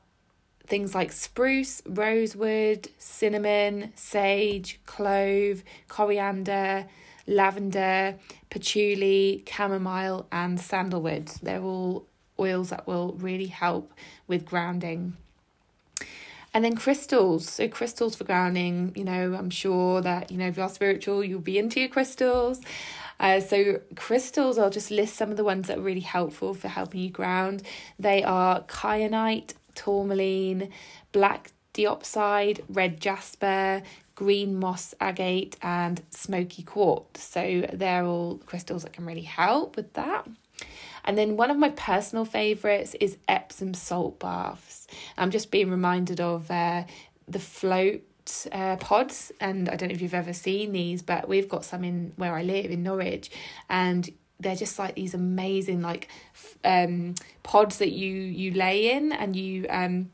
things 0.67 0.93
like 0.93 1.11
spruce, 1.11 1.81
rosewood, 1.85 2.89
cinnamon, 2.97 3.91
sage, 3.95 4.79
clove, 4.85 5.63
coriander, 5.87 6.85
lavender, 7.27 8.15
patchouli, 8.49 9.43
chamomile, 9.47 10.27
and 10.31 10.59
sandalwood. 10.59 11.27
They're 11.41 11.61
all 11.61 12.05
oils 12.39 12.69
that 12.69 12.87
will 12.87 13.13
really 13.13 13.47
help 13.47 13.93
with 14.27 14.45
grounding. 14.45 15.17
And 16.53 16.65
then 16.65 16.75
crystals. 16.75 17.47
So, 17.47 17.67
crystals 17.67 18.15
for 18.15 18.23
grounding, 18.23 18.93
you 18.95 19.03
know, 19.03 19.35
I'm 19.35 19.51
sure 19.51 20.01
that, 20.01 20.31
you 20.31 20.37
know, 20.37 20.47
if 20.47 20.57
you're 20.57 20.69
spiritual, 20.69 21.23
you'll 21.23 21.41
be 21.41 21.59
into 21.59 21.79
your 21.79 21.89
crystals. 21.89 22.61
Uh, 23.19 23.39
so, 23.39 23.81
crystals, 23.95 24.57
I'll 24.57 24.69
just 24.69 24.91
list 24.91 25.15
some 25.15 25.31
of 25.31 25.37
the 25.37 25.43
ones 25.43 25.67
that 25.67 25.77
are 25.77 25.81
really 25.81 25.99
helpful 25.99 26.53
for 26.53 26.69
helping 26.69 27.01
you 27.01 27.09
ground. 27.09 27.63
They 27.97 28.23
are 28.23 28.61
kyanite, 28.61 29.53
tourmaline, 29.75 30.69
black 31.11 31.51
diopside, 31.73 32.61
red 32.69 33.01
jasper, 33.01 33.83
green 34.15 34.57
moss 34.57 34.93
agate, 35.01 35.57
and 35.61 36.01
smoky 36.09 36.63
quartz. 36.63 37.23
So, 37.23 37.65
they're 37.73 38.05
all 38.05 38.37
crystals 38.45 38.83
that 38.83 38.93
can 38.93 39.05
really 39.05 39.21
help 39.21 39.75
with 39.75 39.93
that. 39.93 40.25
And 41.05 41.17
then 41.17 41.37
one 41.37 41.51
of 41.51 41.57
my 41.57 41.69
personal 41.69 42.25
favourites 42.25 42.95
is 42.99 43.17
Epsom 43.27 43.73
salt 43.73 44.19
baths. 44.19 44.87
I'm 45.17 45.31
just 45.31 45.51
being 45.51 45.69
reminded 45.69 46.21
of 46.21 46.49
uh, 46.51 46.83
the 47.27 47.39
float 47.39 48.01
uh, 48.51 48.75
pods, 48.77 49.31
and 49.39 49.69
I 49.69 49.75
don't 49.75 49.89
know 49.89 49.95
if 49.95 50.01
you've 50.01 50.13
ever 50.13 50.33
seen 50.33 50.71
these, 50.71 51.01
but 51.01 51.27
we've 51.27 51.49
got 51.49 51.65
some 51.65 51.83
in 51.83 52.13
where 52.15 52.35
I 52.35 52.43
live 52.43 52.71
in 52.71 52.83
Norwich, 52.83 53.31
and 53.69 54.09
they're 54.39 54.55
just 54.55 54.79
like 54.79 54.95
these 54.95 55.13
amazing 55.13 55.81
like 55.81 56.07
um 56.63 57.15
pods 57.43 57.77
that 57.79 57.91
you 57.91 58.13
you 58.13 58.51
lay 58.51 58.91
in 58.91 59.11
and 59.11 59.35
you 59.35 59.65
um 59.69 60.09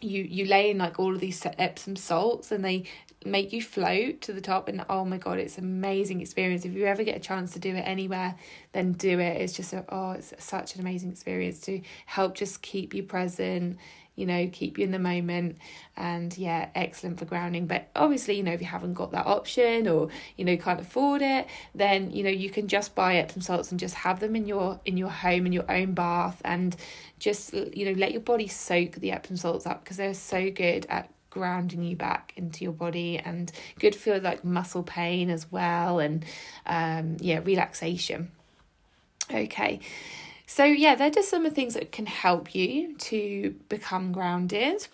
you 0.00 0.22
you 0.22 0.44
lay 0.44 0.70
in 0.70 0.78
like 0.78 0.98
all 0.98 1.14
of 1.14 1.20
these 1.20 1.44
epsom 1.58 1.96
salts 1.96 2.52
and 2.52 2.64
they 2.64 2.84
make 3.24 3.52
you 3.52 3.62
float 3.62 4.20
to 4.20 4.32
the 4.32 4.40
top 4.40 4.68
and 4.68 4.84
oh 4.90 5.04
my 5.04 5.16
god 5.16 5.38
it's 5.38 5.56
an 5.56 5.64
amazing 5.64 6.20
experience. 6.20 6.64
If 6.64 6.74
you 6.74 6.84
ever 6.84 7.02
get 7.04 7.16
a 7.16 7.20
chance 7.20 7.52
to 7.54 7.58
do 7.58 7.74
it 7.74 7.80
anywhere 7.80 8.34
then 8.72 8.92
do 8.92 9.18
it. 9.18 9.40
It's 9.40 9.54
just 9.54 9.72
a, 9.72 9.84
oh 9.88 10.12
it's 10.12 10.32
such 10.38 10.74
an 10.74 10.82
amazing 10.82 11.10
experience 11.10 11.60
to 11.60 11.80
help 12.06 12.34
just 12.34 12.62
keep 12.62 12.94
you 12.94 13.02
present 13.02 13.78
you 14.16 14.26
know 14.26 14.48
keep 14.52 14.78
you 14.78 14.84
in 14.84 14.90
the 14.90 14.98
moment. 14.98 15.58
And 15.96 16.36
yeah 16.36 16.70
excellent 16.74 17.18
for 17.18 17.24
grounding. 17.24 17.66
But 17.66 17.88
obviously 17.94 18.36
you 18.36 18.42
know 18.42 18.52
if 18.52 18.60
you 18.60 18.66
haven't 18.66 18.94
got 18.94 19.12
that 19.12 19.26
option 19.26 19.88
or 19.88 20.08
you 20.36 20.44
know 20.44 20.56
can't 20.56 20.80
afford 20.80 21.22
it 21.22 21.46
then 21.74 22.10
you 22.10 22.22
know 22.22 22.30
you 22.30 22.50
can 22.50 22.68
just 22.68 22.94
buy 22.94 23.16
epsom 23.16 23.42
salts 23.42 23.70
and 23.70 23.78
just 23.78 23.94
have 23.94 24.20
them 24.20 24.36
in 24.36 24.46
your 24.46 24.80
in 24.84 24.96
your 24.96 25.10
home 25.10 25.46
in 25.46 25.52
your 25.52 25.70
own 25.70 25.94
bath. 25.94 26.40
And 26.44 26.76
just 27.18 27.54
you 27.54 27.86
know 27.86 27.92
let 27.92 28.12
your 28.12 28.20
body 28.20 28.48
soak 28.48 28.92
the 28.92 29.12
epsom 29.12 29.36
salts 29.36 29.66
up 29.66 29.84
because 29.84 29.96
they're 29.96 30.14
so 30.14 30.50
good 30.50 30.86
at 30.88 31.10
grounding 31.30 31.82
you 31.82 31.96
back 31.96 32.32
into 32.36 32.62
your 32.62 32.72
body 32.72 33.18
and 33.18 33.50
good 33.80 33.94
for 33.94 34.20
like 34.20 34.44
muscle 34.44 34.84
pain 34.84 35.30
as 35.30 35.50
well 35.50 35.98
and 35.98 36.24
um 36.66 37.16
yeah 37.20 37.40
relaxation. 37.44 38.30
Okay 39.30 39.80
so 40.46 40.64
yeah 40.64 40.94
they're 40.94 41.10
just 41.10 41.28
some 41.28 41.44
of 41.44 41.52
the 41.52 41.54
things 41.54 41.74
that 41.74 41.92
can 41.92 42.06
help 42.06 42.54
you 42.54 42.94
to 42.96 43.54
become 43.68 44.12
grounded. 44.12 44.86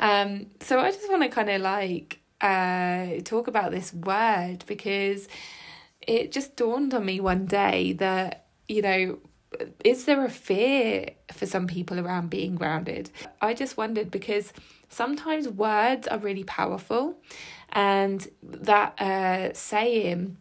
Um 0.00 0.46
so 0.60 0.80
i 0.80 0.90
just 0.90 1.08
want 1.10 1.22
to 1.22 1.28
kind 1.28 1.50
of 1.50 1.60
like 1.60 2.20
uh 2.40 3.20
talk 3.24 3.46
about 3.46 3.70
this 3.70 3.92
word 3.94 4.64
because 4.66 5.28
it 6.00 6.32
just 6.32 6.56
dawned 6.56 6.92
on 6.94 7.04
me 7.04 7.20
one 7.20 7.46
day 7.46 7.92
that 7.94 8.46
you 8.68 8.82
know 8.82 9.18
is 9.84 10.04
there 10.04 10.24
a 10.24 10.30
fear 10.30 11.10
for 11.32 11.46
some 11.46 11.66
people 11.66 12.00
around 12.00 12.30
being 12.30 12.54
grounded? 12.54 13.10
I 13.40 13.54
just 13.54 13.76
wondered 13.76 14.10
because 14.10 14.52
sometimes 14.88 15.48
words 15.48 16.08
are 16.08 16.18
really 16.18 16.44
powerful, 16.44 17.16
and 17.70 18.26
that 18.42 19.00
uh, 19.00 19.52
saying, 19.54 20.36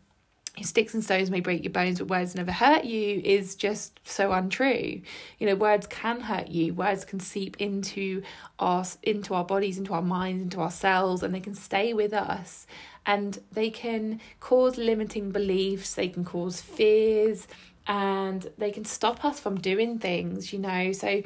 sticks 0.62 0.94
and 0.94 1.04
stones 1.04 1.32
may 1.32 1.40
break 1.40 1.64
your 1.64 1.72
bones, 1.72 2.00
but 2.00 2.10
words 2.10 2.36
never 2.36 2.52
hurt 2.52 2.84
you, 2.84 3.22
is 3.24 3.56
just 3.56 4.00
so 4.04 4.32
untrue. 4.32 5.02
You 5.40 5.48
know, 5.48 5.56
words 5.56 5.88
can 5.88 6.20
hurt 6.20 6.50
you. 6.50 6.74
Words 6.74 7.06
can 7.06 7.20
seep 7.20 7.56
into 7.60 8.22
our 8.60 8.86
into 9.04 9.34
our 9.34 9.46
bodies, 9.46 9.78
into 9.78 9.94
our 9.94 10.02
minds, 10.02 10.44
into 10.44 10.60
our 10.60 10.72
cells, 10.72 11.24
and 11.24 11.34
they 11.34 11.40
can 11.40 11.56
stay 11.56 11.94
with 11.94 12.14
us. 12.14 12.68
And 13.06 13.40
they 13.52 13.70
can 13.70 14.20
cause 14.40 14.78
limiting 14.78 15.32
beliefs. 15.32 15.96
They 15.96 16.10
can 16.10 16.24
cause 16.24 16.62
fears 16.62 17.48
and 17.88 18.50
they 18.58 18.72
can 18.72 18.86
stop 18.86 19.26
us 19.26 19.40
from 19.40 19.60
doing 19.60 20.00
things, 20.00 20.54
you 20.54 20.60
know. 20.60 20.92
So, 20.92 21.24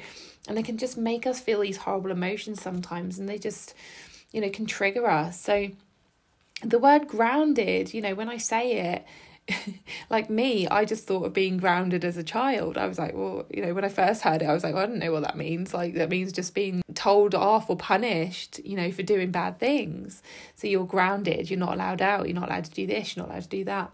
and 0.48 0.58
they 0.58 0.64
can 0.64 0.78
just 0.78 0.98
make 0.98 1.28
us 1.28 1.40
feel 1.40 1.62
these 1.62 1.78
horrible 1.78 2.12
emotions 2.12 2.62
sometimes, 2.62 3.20
and 3.20 3.28
they 3.28 3.38
just, 3.38 3.74
you 4.32 4.42
know, 4.42 4.50
can 4.50 4.66
trigger 4.66 5.08
us. 5.08 5.40
So, 5.40 5.70
the 6.64 6.80
word 6.80 7.08
grounded, 7.08 7.94
you 7.94 8.02
know, 8.02 8.16
when 8.16 8.30
I 8.30 8.38
say 8.38 8.94
it, 8.94 9.06
like 10.10 10.30
me, 10.30 10.68
I 10.68 10.86
just 10.86 11.06
thought 11.06 11.26
of 11.26 11.34
being 11.34 11.58
grounded 11.58 12.04
as 12.04 12.18
a 12.18 12.24
child. 12.24 12.78
I 12.78 12.88
was 12.88 12.98
like, 12.98 13.14
well, 13.14 13.46
you 13.50 13.64
know, 13.64 13.74
when 13.74 13.86
I 13.86 13.90
first 13.90 14.22
heard 14.22 14.42
it, 14.42 14.46
I 14.46 14.54
was 14.54 14.64
like, 14.64 14.74
well, 14.74 14.84
I 14.84 14.88
don't 14.88 15.00
know 15.00 15.12
what 15.12 15.24
that 15.24 15.38
means. 15.38 15.74
Like, 15.74 15.96
that 15.96 16.10
means 16.10 16.32
just 16.32 16.56
being 16.56 16.82
told 16.96 17.36
off 17.36 17.70
or 17.70 17.76
punished, 17.76 18.60
you 18.66 18.76
know, 18.76 18.92
for 18.92 19.04
doing 19.04 19.32
bad 19.32 19.60
things. 19.60 20.24
So 20.56 20.68
you're 20.68 20.86
grounded, 20.86 21.50
you're 21.50 21.60
not 21.60 21.74
allowed 21.74 22.02
out, 22.02 22.28
you're 22.28 22.40
not 22.40 22.50
allowed 22.50 22.66
to 22.66 22.72
do 22.72 22.88
this, 22.88 23.16
you're 23.16 23.26
not 23.26 23.32
allowed 23.32 23.44
to 23.44 23.50
do 23.50 23.64
that. 23.66 23.92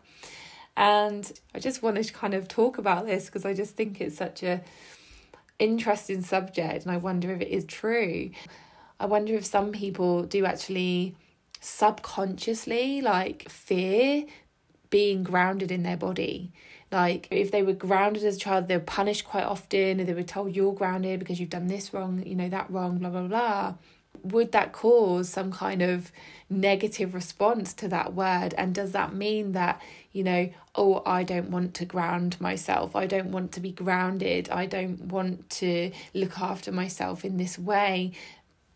And 0.77 1.31
I 1.53 1.59
just 1.59 1.83
wanted 1.83 2.05
to 2.05 2.13
kind 2.13 2.33
of 2.33 2.47
talk 2.47 2.77
about 2.77 3.05
this 3.05 3.25
because 3.25 3.45
I 3.45 3.53
just 3.53 3.75
think 3.75 3.99
it's 3.99 4.17
such 4.17 4.41
a 4.43 4.61
interesting 5.59 6.23
subject 6.23 6.85
and 6.85 6.91
I 6.91 6.97
wonder 6.97 7.31
if 7.31 7.41
it 7.41 7.49
is 7.49 7.65
true. 7.65 8.31
I 8.99 9.05
wonder 9.05 9.35
if 9.35 9.45
some 9.45 9.71
people 9.71 10.23
do 10.23 10.45
actually 10.45 11.15
subconsciously 11.61 13.01
like 13.01 13.47
fear 13.49 14.25
being 14.89 15.23
grounded 15.23 15.71
in 15.71 15.83
their 15.83 15.95
body. 15.95 16.51
Like 16.91 17.29
if 17.31 17.51
they 17.51 17.63
were 17.63 17.73
grounded 17.73 18.23
as 18.25 18.35
a 18.35 18.39
child, 18.39 18.67
they 18.67 18.75
were 18.75 18.83
punished 18.83 19.23
quite 19.23 19.45
often, 19.45 20.01
or 20.01 20.03
they 20.03 20.13
were 20.13 20.23
told 20.23 20.53
you're 20.53 20.73
grounded 20.73 21.19
because 21.19 21.39
you've 21.39 21.49
done 21.49 21.67
this 21.67 21.93
wrong, 21.93 22.21
you 22.25 22.35
know, 22.35 22.49
that 22.49 22.69
wrong, 22.69 22.97
blah 22.97 23.09
blah 23.09 23.27
blah. 23.27 23.73
Would 24.23 24.51
that 24.51 24.73
cause 24.73 25.29
some 25.29 25.51
kind 25.51 25.81
of 25.81 26.11
negative 26.49 27.13
response 27.13 27.73
to 27.75 27.87
that 27.87 28.13
word? 28.13 28.53
And 28.57 28.75
does 28.75 28.91
that 28.91 29.15
mean 29.15 29.53
that 29.53 29.81
you 30.11 30.25
know 30.25 30.49
oh 30.75 31.01
i 31.05 31.23
don't 31.23 31.49
want 31.49 31.73
to 31.75 31.85
ground 31.85 32.39
myself. 32.41 32.93
I 32.93 33.05
don't 33.05 33.31
want 33.31 33.53
to 33.53 33.61
be 33.61 33.71
grounded. 33.71 34.49
I 34.49 34.65
don't 34.65 35.05
want 35.05 35.49
to 35.61 35.91
look 36.13 36.39
after 36.39 36.73
myself 36.73 37.23
in 37.23 37.37
this 37.37 37.57
way 37.57 38.11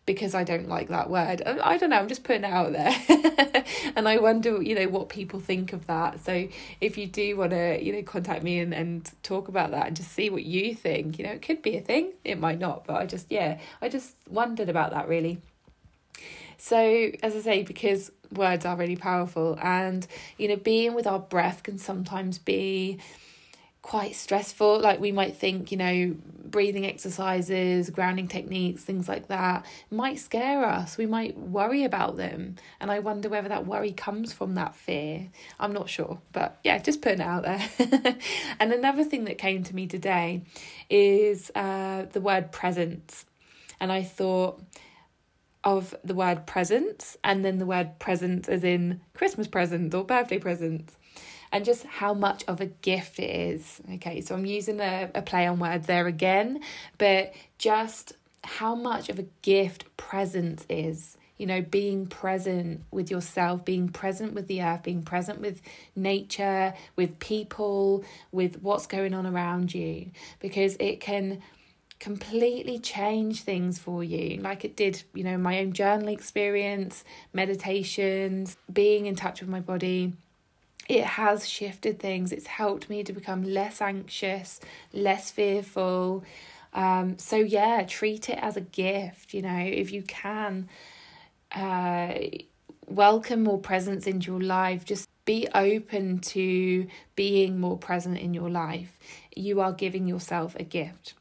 because 0.06 0.36
I 0.36 0.44
don't 0.44 0.68
like 0.68 0.90
that 0.90 1.10
word. 1.10 1.42
I 1.46 1.78
don't 1.78 1.90
know, 1.90 1.98
I'm 1.98 2.08
just 2.08 2.24
putting 2.24 2.44
it 2.44 2.52
out 2.52 2.72
there. 2.74 3.64
and 3.96 4.08
I 4.08 4.18
wonder, 4.18 4.62
you 4.62 4.76
know, 4.76 4.88
what 4.88 5.10
people 5.10 5.40
think 5.40 5.74
of 5.74 5.88
that. 5.88 6.24
So 6.24 6.48
if 6.80 6.98
you 6.98 7.08
do 7.08 7.38
want 7.38 7.52
to, 7.52 7.84
you 7.84 7.92
know, 7.92 8.04
contact 8.04 8.44
me 8.44 8.60
and, 8.60 8.74
and 8.74 9.10
talk 9.24 9.48
about 9.48 9.72
that 9.72 9.88
and 9.88 9.96
just 9.96 10.12
see 10.12 10.30
what 10.30 10.44
you 10.44 10.76
think, 10.76 11.18
you 11.18 11.26
know, 11.26 11.32
it 11.32 11.42
could 11.42 11.62
be 11.62 11.76
a 11.76 11.82
thing, 11.82 12.14
it 12.24 12.40
might 12.40 12.60
not, 12.60 12.86
but 12.86 12.98
I 12.98 13.06
just, 13.06 13.32
yeah, 13.32 13.58
I 13.82 13.90
just 13.90 14.16
wondered 14.30 14.70
about 14.70 14.92
that 14.92 15.08
really. 15.08 15.40
So, 16.58 17.12
as 17.22 17.36
I 17.36 17.42
say, 17.42 17.64
because 17.64 18.12
words 18.32 18.66
are 18.66 18.76
really 18.76 18.96
powerful, 18.96 19.58
and 19.62 20.08
you 20.38 20.48
know, 20.48 20.56
being 20.56 20.94
with 20.94 21.06
our 21.06 21.20
breath 21.20 21.64
can 21.64 21.78
sometimes 21.78 22.38
be 22.38 23.00
quite 23.86 24.16
stressful. 24.16 24.80
Like 24.80 25.00
we 25.00 25.12
might 25.12 25.38
think, 25.38 25.72
you 25.72 25.78
know, 25.78 26.16
breathing 26.44 26.88
exercises, 26.88 27.92
grounding 27.92 28.28
techniques, 28.28 28.84
things 28.84 29.08
like 29.08 29.28
that 29.28 29.64
might 29.92 30.18
scare 30.18 30.66
us. 30.66 30.98
We 30.98 31.06
might 31.06 31.38
worry 31.38 31.84
about 31.84 32.18
them. 32.18 32.56
And 32.80 32.90
I 32.90 32.98
wonder 32.98 33.30
whether 33.30 33.48
that 33.48 33.68
worry 33.68 33.92
comes 33.92 34.34
from 34.34 34.56
that 34.56 34.74
fear. 34.74 35.30
I'm 35.60 35.72
not 35.72 35.88
sure. 35.88 36.20
But 36.32 36.58
yeah, 36.64 36.80
just 36.80 37.04
putting 37.04 37.20
it 37.20 37.28
out 37.28 37.44
there. 37.44 38.18
and 38.60 38.74
another 38.74 39.04
thing 39.04 39.26
that 39.26 39.38
came 39.38 39.62
to 39.62 39.76
me 39.76 39.86
today 39.86 40.42
is 40.90 41.52
uh, 41.54 42.08
the 42.12 42.22
word 42.22 42.52
presence. 42.52 43.26
And 43.80 43.92
I 43.92 44.02
thought, 44.02 44.64
of 45.64 45.96
the 46.04 46.14
word 46.14 46.46
presents 46.46 47.18
and 47.24 47.44
then 47.44 47.58
the 47.58 47.66
word 47.66 47.98
present 47.98 48.48
as 48.48 48.64
in 48.64 49.02
Christmas 49.16 49.48
present 49.48 49.96
or 49.96 50.04
birthday 50.04 50.38
presents 50.38 50.96
and 51.52 51.66
just 51.66 51.86
how 51.86 52.14
much 52.14 52.44
of 52.48 52.62
a 52.62 52.66
gift 52.66 53.20
it 53.20 53.30
is. 53.30 53.82
Okay, 53.96 54.22
so 54.22 54.36
I'm 54.36 54.46
using 54.46 54.80
a, 54.80 55.10
a 55.16 55.22
play 55.22 55.48
on 55.48 55.60
words 55.60 55.88
there 55.88 56.08
again, 56.08 56.62
but 56.98 57.34
just 57.58 58.14
how 58.44 58.76
much 58.76 59.10
of 59.10 59.20
a 59.20 59.26
gift 59.42 59.86
presence 59.98 60.66
is. 60.70 61.18
You 61.38 61.48
know, 61.48 61.62
being 61.62 62.08
present 62.08 62.84
with 62.92 63.12
yourself, 63.12 63.66
being 63.66 63.90
present 63.90 64.34
with 64.34 64.48
the 64.48 64.62
earth, 64.62 64.84
being 64.84 65.04
present 65.04 65.42
with 65.42 65.62
nature, 65.94 66.74
with 66.96 67.20
people, 67.20 68.06
with 68.32 68.62
what's 68.62 68.88
going 68.88 69.14
on 69.14 69.26
around 69.26 69.74
you, 69.74 70.12
because 70.40 70.78
it 70.80 71.02
can 71.02 71.42
completely 72.00 72.80
change 72.80 73.42
things 73.42 73.80
for 73.80 74.02
you, 74.02 74.40
like 74.42 74.64
it 74.64 74.78
did, 74.78 75.04
you 75.14 75.24
know, 75.24 75.38
my 75.38 75.60
own 75.60 75.74
journal 75.74 76.08
experience, 76.08 77.04
meditations, 77.34 78.56
being 78.72 79.06
in 79.06 79.16
touch 79.16 79.42
with 79.42 79.50
my 79.50 79.60
body 79.60 80.14
it 80.88 81.04
has 81.04 81.48
shifted 81.48 82.00
things. 82.00 82.32
It's 82.32 82.48
helped 82.48 82.90
me 82.90 83.04
to 83.04 83.14
become 83.14 83.44
less 83.44 83.82
anxious, 83.82 84.60
less 84.94 85.32
fearful. 85.32 86.24
Um, 86.74 87.18
so 87.18 87.38
yeah, 87.38 87.84
treat 87.84 88.30
it 88.30 88.38
as 88.40 88.58
a 88.58 88.62
gift. 88.62 89.34
You 89.34 89.42
know, 89.42 89.58
if 89.58 89.92
you 89.92 90.04
can, 90.04 90.70
uh, 91.54 92.14
welcome 92.88 93.44
more 93.44 93.60
presence 93.60 94.08
into 94.08 94.32
your 94.32 94.42
life. 94.42 94.86
Just 94.86 95.08
be 95.26 95.48
open 95.56 96.20
to 96.20 96.88
being 97.16 97.60
more 97.60 97.78
present 97.78 98.18
in 98.20 98.34
your 98.34 98.50
life. 98.50 99.00
You 99.36 99.62
are 99.62 99.74
giving 99.74 100.08
yourself 100.08 100.56
a 100.60 100.64
gift. 100.64 101.16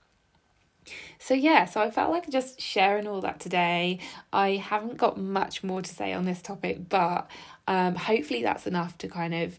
So, 1.19 1.35
yeah, 1.35 1.65
so 1.65 1.81
I 1.81 1.91
felt 1.91 2.11
like 2.11 2.29
just 2.29 2.61
sharing 2.61 3.07
all 3.07 3.21
that 3.23 3.41
today. 3.41 4.01
I 4.33 4.57
haven't 4.57 4.97
got 4.97 5.19
much 5.19 5.65
more 5.65 5.83
to 5.83 5.95
say 5.95 6.13
on 6.13 6.25
this 6.25 6.43
topic, 6.43 6.89
but 6.89 7.29
um, 7.67 7.95
hopefully 7.95 8.43
that's 8.43 8.67
enough 8.67 8.99
to 8.99 9.09
kind 9.09 9.35
of 9.35 9.59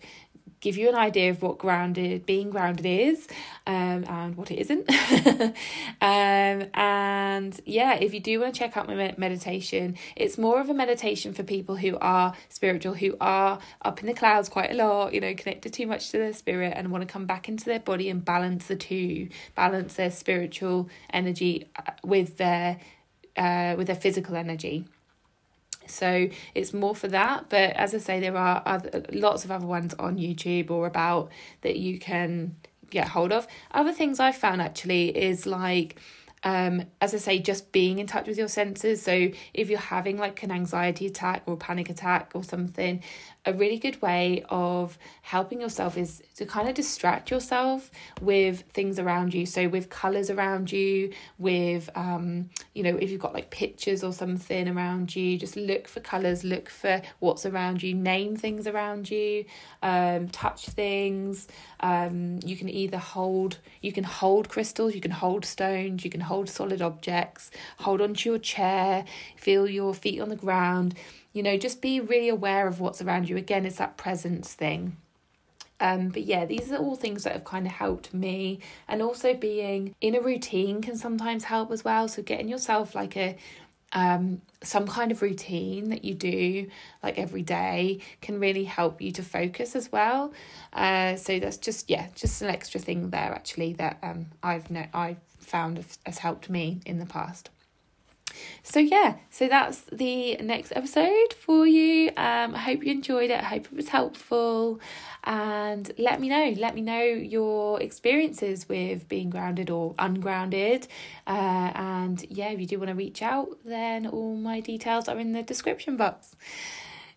give 0.65 0.77
you 0.77 0.89
an 0.89 0.95
idea 0.95 1.29
of 1.29 1.43
what 1.43 1.59
grounded 1.59 2.25
being 2.25 2.49
grounded 2.49 2.87
is 2.87 3.27
um, 3.67 4.03
and 4.09 4.35
what 4.35 4.49
it 4.49 4.59
isn't. 4.59 4.89
Um, 6.01 6.69
and 6.73 7.59
yeah 7.65 7.93
if 7.95 8.13
you 8.13 8.19
do 8.19 8.39
want 8.39 8.53
to 8.53 8.59
check 8.59 8.77
out 8.77 8.87
my 8.87 9.15
meditation 9.17 9.95
it's 10.15 10.37
more 10.37 10.59
of 10.59 10.69
a 10.69 10.73
meditation 10.73 11.33
for 11.33 11.43
people 11.43 11.75
who 11.75 11.97
are 11.97 12.33
spiritual 12.49 12.93
who 12.93 13.15
are 13.19 13.59
up 13.81 13.99
in 14.01 14.07
the 14.07 14.13
clouds 14.13 14.49
quite 14.49 14.71
a 14.71 14.73
lot 14.73 15.13
you 15.13 15.21
know 15.21 15.33
connected 15.33 15.73
too 15.73 15.87
much 15.87 16.11
to 16.11 16.17
their 16.17 16.33
spirit 16.33 16.73
and 16.75 16.91
want 16.91 17.01
to 17.01 17.11
come 17.11 17.25
back 17.25 17.47
into 17.49 17.65
their 17.65 17.79
body 17.79 18.09
and 18.09 18.23
balance 18.23 18.67
the 18.67 18.75
two 18.75 19.29
balance 19.55 19.95
their 19.95 20.11
spiritual 20.11 20.89
energy 21.11 21.69
uh, 21.75 21.91
with 22.03 22.37
their 22.37 22.79
uh, 23.37 23.75
with 23.77 23.87
their 23.87 23.95
physical 23.95 24.35
energy 24.35 24.85
so 25.89 26.29
it's 26.53 26.73
more 26.73 26.95
for 26.95 27.07
that. 27.09 27.49
But 27.49 27.71
as 27.71 27.93
I 27.93 27.99
say, 27.99 28.19
there 28.19 28.37
are 28.37 28.61
other, 28.65 29.03
lots 29.11 29.45
of 29.45 29.51
other 29.51 29.65
ones 29.65 29.93
on 29.99 30.17
YouTube 30.17 30.71
or 30.71 30.87
about 30.87 31.31
that 31.61 31.77
you 31.77 31.99
can 31.99 32.55
get 32.89 33.07
hold 33.09 33.31
of. 33.31 33.47
Other 33.71 33.91
things 33.91 34.19
I've 34.19 34.37
found 34.37 34.61
actually 34.61 35.15
is 35.15 35.45
like 35.45 35.99
um, 36.45 36.83
as 37.01 37.15
I 37.15 37.17
say, 37.17 37.39
just 37.39 37.71
being 37.71 37.97
in 37.97 38.05
touch 38.05 38.27
with 38.27 38.37
your 38.37 38.47
senses. 38.47 39.01
So 39.01 39.31
if 39.55 39.67
you're 39.67 39.79
having 39.79 40.17
like 40.17 40.43
an 40.43 40.51
anxiety 40.51 41.07
attack 41.07 41.41
or 41.47 41.57
panic 41.57 41.89
attack 41.89 42.31
or 42.35 42.43
something, 42.43 43.01
a 43.45 43.53
really 43.53 43.77
good 43.77 44.01
way 44.01 44.43
of 44.49 44.97
helping 45.21 45.61
yourself 45.61 45.97
is 45.97 46.21
to 46.35 46.45
kind 46.45 46.67
of 46.67 46.73
distract 46.73 47.29
yourself 47.29 47.91
with 48.21 48.61
things 48.73 48.97
around 48.97 49.33
you. 49.33 49.45
So 49.45 49.67
with 49.67 49.89
colors 49.89 50.29
around 50.29 50.71
you, 50.71 51.13
with 51.37 51.89
um, 51.95 52.49
you 52.73 52.83
know, 52.83 52.95
if 52.97 53.11
you've 53.11 53.21
got 53.21 53.33
like 53.33 53.51
pictures 53.51 54.03
or 54.03 54.13
something 54.13 54.67
around 54.67 55.15
you, 55.15 55.37
just 55.37 55.55
look 55.55 55.87
for 55.87 55.99
colors, 55.99 56.43
look 56.43 56.69
for 56.69 57.01
what's 57.19 57.45
around 57.45 57.83
you, 57.83 57.93
name 57.93 58.35
things 58.35 58.67
around 58.67 59.09
you, 59.09 59.45
um, 59.83 60.27
touch 60.29 60.65
things. 60.67 61.47
Um, 61.81 62.39
you 62.43 62.57
can 62.57 62.69
either 62.69 62.97
hold, 62.97 63.59
you 63.81 63.91
can 63.91 64.03
hold 64.03 64.49
crystals, 64.49 64.95
you 64.95 65.01
can 65.01 65.11
hold 65.11 65.45
stones, 65.45 66.03
you 66.03 66.09
can 66.09 66.21
hold 66.21 66.49
solid 66.49 66.81
objects, 66.81 67.51
hold 67.77 68.01
onto 68.01 68.29
your 68.29 68.39
chair, 68.39 69.05
feel 69.35 69.69
your 69.69 69.93
feet 69.93 70.19
on 70.19 70.29
the 70.29 70.35
ground 70.35 70.95
you 71.35 71.43
know, 71.43 71.57
just 71.57 71.81
be 71.81 71.99
really 71.99 72.29
aware 72.29 72.65
of 72.65 72.79
what's 72.79 73.01
around 73.01 73.27
you. 73.27 73.35
Again, 73.35 73.65
it's 73.65 73.75
that 73.75 73.97
presence 73.97 74.53
thing. 74.53 74.95
Um, 75.81 76.07
but 76.07 76.23
yeah, 76.23 76.45
these 76.45 76.71
are 76.71 76.77
all 76.77 76.95
things 76.95 77.25
that 77.25 77.33
have 77.33 77.43
kind 77.43 77.65
of 77.65 77.73
helped 77.73 78.13
me. 78.13 78.61
And 78.87 79.01
also 79.01 79.33
being 79.33 79.93
in 79.99 80.15
a 80.15 80.21
routine 80.21 80.81
can 80.81 80.95
sometimes 80.95 81.43
help 81.43 81.71
as 81.71 81.83
well. 81.83 82.07
So 82.07 82.21
getting 82.21 82.47
yourself 82.47 82.95
like 82.95 83.17
a 83.17 83.35
um 83.91 84.41
some 84.63 84.87
kind 84.87 85.11
of 85.11 85.21
routine 85.21 85.89
that 85.89 86.03
you 86.03 86.15
do 86.15 86.67
like 87.03 87.19
every 87.19 87.43
day 87.43 87.99
can 88.19 88.39
really 88.39 88.63
help 88.63 88.99
you 88.99 89.11
to 89.11 89.21
focus 89.21 89.75
as 89.75 89.91
well 89.91 90.33
uh 90.73 91.15
so 91.15 91.39
that's 91.39 91.57
just 91.57 91.87
yeah 91.87 92.07
just 92.15 92.41
an 92.41 92.49
extra 92.49 92.79
thing 92.79 93.11
there 93.11 93.31
actually 93.31 93.73
that 93.73 93.99
um 94.01 94.25
i've 94.41 94.71
no 94.71 94.83
i've 94.91 95.19
found 95.37 95.85
has 96.03 96.17
helped 96.17 96.49
me 96.49 96.81
in 96.83 96.97
the 96.97 97.05
past 97.05 97.51
so 98.65 98.79
yeah 98.79 99.13
so 99.29 99.47
that's 99.47 99.81
the 99.91 100.37
next 100.37 100.73
episode 100.75 101.33
for 101.39 101.67
you. 101.67 102.09
Um 102.17 102.55
i 102.55 102.57
hope 102.57 102.83
you 102.83 102.91
enjoyed 102.91 103.29
it. 103.29 103.39
I 103.39 103.43
hope 103.43 103.65
it 103.65 103.73
was 103.73 103.89
helpful. 103.89 104.79
And 105.23 105.91
let 105.97 106.19
me 106.19 106.29
know. 106.29 106.53
Let 106.57 106.73
me 106.75 106.81
know 106.81 107.03
your 107.03 107.81
experiences 107.81 108.67
with 108.67 109.07
being 109.07 109.29
grounded 109.29 109.69
or 109.69 109.93
ungrounded. 109.99 110.87
Uh, 111.27 111.71
and 111.75 112.25
yeah 112.29 112.49
if 112.49 112.59
you 112.59 112.65
do 112.65 112.79
want 112.79 112.89
to 112.89 112.95
reach 112.95 113.21
out 113.21 113.49
then 113.63 114.07
all 114.07 114.35
my 114.35 114.59
details 114.61 115.07
are 115.07 115.19
in 115.19 115.33
the 115.33 115.43
description 115.43 115.95
box. 115.95 116.35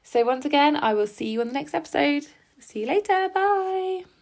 So 0.02 0.24
once 0.24 0.44
again 0.44 0.76
i 0.76 0.92
will 0.92 1.06
see 1.06 1.30
you 1.30 1.40
on 1.40 1.48
the 1.48 1.54
next 1.54 1.74
episode. 1.74 2.26
See 2.60 2.80
you 2.80 2.86
later. 2.86 3.30
Bye 3.34 4.17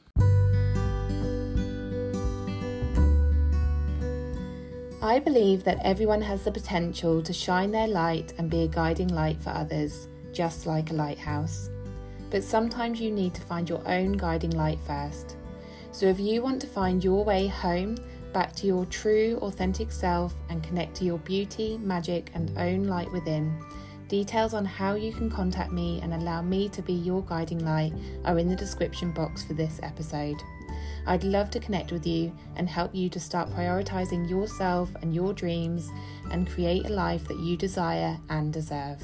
I 5.03 5.19
believe 5.19 5.63
that 5.65 5.85
everyone 5.85 6.23
has 6.23 6.45
the 6.45 6.51
potential 6.51 7.23
to 7.23 7.33
shine 7.33 7.71
their 7.71 7.87
light 7.87 8.33
and 8.39 8.49
be 8.49 8.63
a 8.63 8.69
guiding 8.69 9.09
light 9.09 9.39
for 9.41 9.51
others, 9.51 10.09
just 10.33 10.65
like 10.65 10.91
a 10.91 10.95
lighthouse. 10.95 11.69
But 12.31 12.43
sometimes 12.43 12.99
you 12.99 13.11
need 13.11 13.35
to 13.35 13.43
find 13.43 13.69
your 13.69 13.87
own 13.87 14.13
guiding 14.13 14.53
light 14.53 14.79
first. 14.87 15.37
So 15.93 16.07
if 16.07 16.19
you 16.19 16.41
want 16.43 16.63
to 16.63 16.67
find 16.67 17.05
your 17.05 17.25
way 17.25 17.47
home, 17.47 17.99
back 18.33 18.57
to 18.57 18.67
your 18.67 18.87
true, 18.87 19.39
authentic 19.43 19.93
self, 19.93 20.35
and 20.49 20.63
connect 20.63 20.97
to 20.97 21.05
your 21.05 21.19
beauty, 21.19 21.79
magic, 21.79 22.31
and 22.35 22.57
own 22.59 22.85
light 22.85 23.13
within, 23.13 23.55
details 24.09 24.55
on 24.55 24.65
how 24.65 24.95
you 24.95 25.13
can 25.13 25.31
contact 25.31 25.73
me 25.73 26.01
and 26.03 26.15
allow 26.15 26.41
me 26.41 26.71
to 26.71 26.81
be 26.81 26.95
your 26.95 27.23
guiding 27.23 27.65
light 27.65 27.93
are 28.25 28.39
in 28.39 28.49
the 28.49 28.57
description 28.57 29.13
box 29.13 29.45
for 29.45 29.53
this 29.53 29.79
episode. 29.83 30.43
I'd 31.07 31.25
love 31.25 31.51
to 31.51 31.61
connect 31.61 31.93
with 31.93 32.07
you 32.07 32.33
and 32.57 32.69
help 32.69 32.95
you 32.95 33.09
to 33.11 33.21
start 33.21 33.51
prioritizing 33.51 34.29
yourself 34.29 34.91
and 35.03 35.15
your 35.15 35.33
dreams 35.33 35.91
and 36.31 36.49
create 36.49 36.87
a 36.87 36.93
life 36.93 37.29
that 37.29 37.39
you 37.39 37.57
desire 37.57 38.19
and 38.29 38.53
deserve. 38.53 39.03